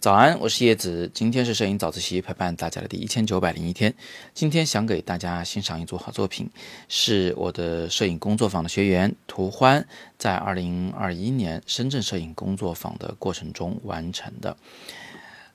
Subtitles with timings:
[0.00, 1.08] 早安，我是叶子。
[1.14, 3.94] 今天是摄影早自习陪伴大家的第一千九百零一天。
[4.34, 6.50] 今天想给大家欣赏一组好作品，
[6.88, 9.86] 是我的摄影工作坊的学员涂欢
[10.18, 14.56] 在二零二一年深圳摄影工作坊的过程中完成的。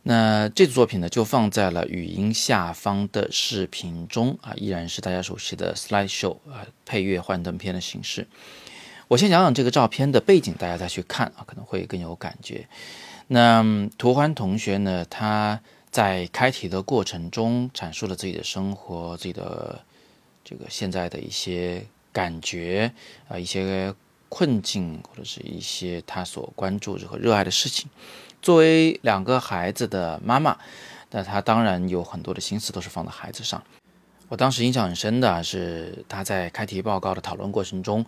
[0.04, 8.26] 那这组作品呢，就放在了语音下方的视频中啊，依然是大家熟悉的 slide show 啊，配乐幻灯片的形式。
[9.10, 12.68] 我先讲讲这个照片的背景，大家再去看啊，可能会更有感觉。
[13.28, 13.64] 那
[13.98, 19.80] 涂欢同学呢，他在开题的过程中阐述了自己的生活、自己的
[20.44, 22.92] 这个现在的一些感觉
[23.30, 23.94] 啊，一些
[24.28, 27.90] 困境或者是一些他所关注和热爱的事情。
[28.42, 30.58] 作为两个孩子的妈妈，
[31.12, 33.64] 那她当然有很多的心思都是放在孩子上。
[34.28, 38.06] 我当时印象很深的是，他在开题报告的讨论过程中。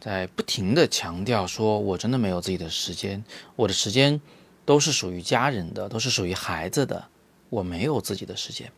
[0.00, 3.24] 在不停地强调说：“我真的没有自己的时间，
[3.56, 4.20] 我的时间
[4.64, 7.08] 都是属于家人的，都是属于孩子的，
[7.48, 8.70] 我没有自己的时间。”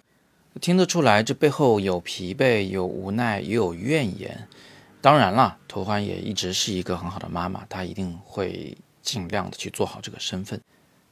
[0.61, 4.49] 听得出来，这背后有疲惫，有无奈，也有怨言。
[5.01, 10.61] 当然了，涂欢也一直是一个很好的妈妈，她一定会尽量的去做好这个身份。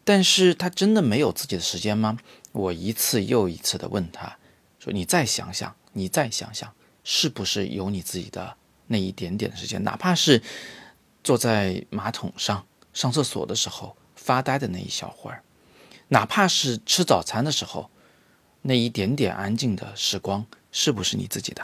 [0.03, 2.19] 但是她真的没有自己的时间吗？
[2.53, 4.37] 我一次又一次地问她
[4.81, 6.73] 说：“你再想想，你再想想，
[7.05, 10.43] 是不是有你自己的？”那一点点时间，哪怕是
[11.25, 15.43] 坐在马桶上上厕所的时候发呆的那一小会儿，
[16.09, 17.91] 哪怕是吃早餐的时候
[18.63, 21.63] 那一点点安静的时光，是不是你自己的？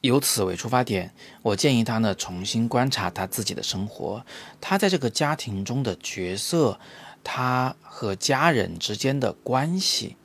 [0.00, 4.24] 由此为出发点，我建议他呢重新观察他自己的生活，
[4.60, 6.80] 他在这个家庭中的角色，
[7.22, 10.16] 他和家人之间的关系。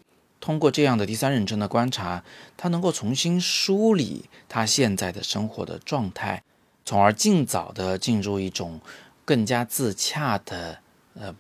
[0.46, 2.24] 通过这样的第三人称的观察，
[2.56, 6.44] 他能够重新梳理他现在的生活的状态，
[6.86, 8.80] 从而尽早的进入一种
[9.26, 10.78] 更加自洽的，
[11.16, 11.34] 呃，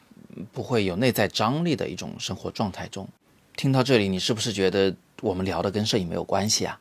[0.51, 3.07] 不会有内在张力的一种生活状态中。
[3.55, 6.79] 听到这里，你是不是觉得我们聊的跟摄影没有关系啊？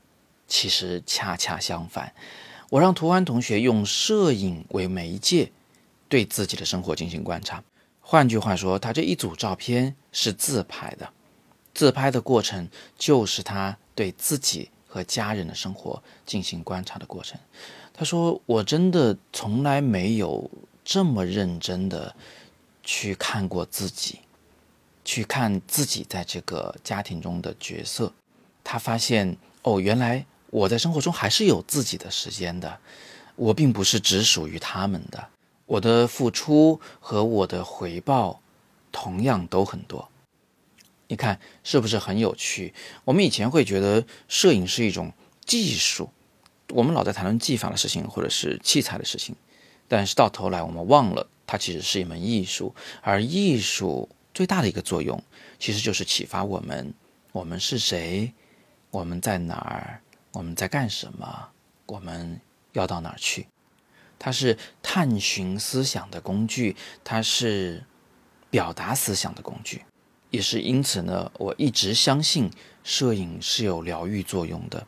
[0.48, 2.14] 其实恰恰相反，
[2.70, 5.52] 我让涂安同学用摄影为媒介，
[6.08, 7.62] 对自己的生活进行观察。
[8.00, 11.10] 换句话说，他这一组照片是自拍的。
[11.74, 17.38] 自拍的过程就是他对自己和家人的生活进行观察的过程。
[17.92, 20.50] 他说：“我真的从来没有
[20.84, 22.14] 这么认真的
[22.82, 24.20] 去看过自己，
[25.04, 28.12] 去看自己在这个家庭中的角色。
[28.62, 32.78] 他发现，哦，原来我在生活中还是有自己的时间的，
[33.36, 35.28] 我并不是只属于他们的，
[35.66, 38.40] 我的付出和我的回报
[38.90, 40.08] 同样都很多。”
[41.14, 42.74] 你看是不是很有趣？
[43.04, 45.12] 我们以前会觉得摄影是一种
[45.46, 46.10] 技术，
[46.70, 49.36] 我们老在谈论技法的事情或者是器材的事情，
[49.86, 52.74] 但是到头来我们忘了，它其实是一门艺术。
[53.00, 55.22] 而艺术最大的一个作用，
[55.60, 56.92] 其实就是启发我们：
[57.30, 58.32] 我们是谁？
[58.90, 60.00] 我们在哪儿？
[60.32, 61.48] 我们在干什么？
[61.86, 62.40] 我们
[62.72, 63.46] 要到哪儿去？
[64.18, 66.74] 它是探寻思想的工具，
[67.04, 67.84] 它是
[68.50, 69.84] 表达思想的工具。
[70.34, 72.50] 也是因此呢，我一直相信
[72.82, 74.84] 摄影是有疗愈作用的。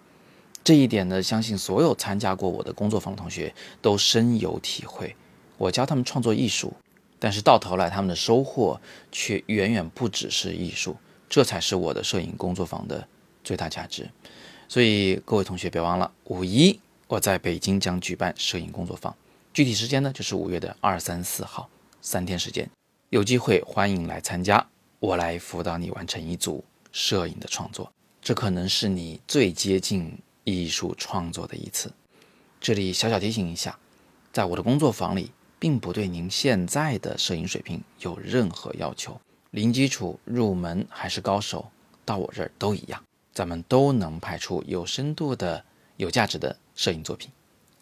[0.64, 5.14] 这一点呢，相信所有参加过我的工作坊的同学都深有体会。
[5.56, 6.74] 我教他们创作艺术，
[7.20, 8.80] 但是到头来他们的收获
[9.12, 10.96] 却远远不只是艺术，
[11.28, 13.06] 这才是我的摄影工作坊的
[13.44, 14.10] 最大价值。
[14.68, 19.14] 所以各位同学别忘了，五一我在北京将举办摄影工作坊，
[19.54, 21.70] 具体时间呢就是五月的二三四号，
[22.02, 22.68] 三天时间，
[23.10, 24.66] 有机会欢迎来参加。
[24.98, 27.92] 我来辅导你完成一组摄影的创作，
[28.22, 31.92] 这可能是你最接近艺术创作的一次。
[32.60, 33.78] 这里小小提醒一下，
[34.32, 39.20] 在我的工作坊里，并不对您现在的摄影水平有任何要求，
[39.50, 41.70] 零基础、入门还是高手，
[42.04, 43.02] 到我这儿都一样，
[43.34, 45.62] 咱们都能拍出有深度的、
[45.98, 47.30] 有价值的摄影作品。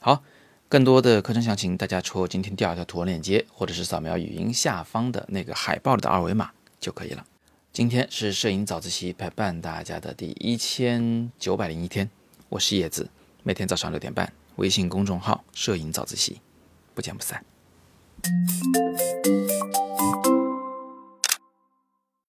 [0.01, 0.23] 好，
[0.69, 6.51] 更多的课程详情，大家戳今天第二条图文链接，或者是扫描语音下方的那个海报里的二维码。
[6.85, 7.25] 就可以了。
[7.73, 12.11] 今天是摄影早自习陪伴大家的第一千九百零一天，
[12.51, 13.09] 我是叶子，
[13.43, 16.43] 每天早上六点半，微信公众号“摄影早自习”，
[16.95, 17.43] 不见不散。